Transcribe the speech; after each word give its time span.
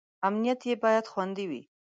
امنیت 0.27 0.61
یې 0.69 0.75
باید 0.83 1.05
خوندي 1.11 1.45
وي. 1.49 1.61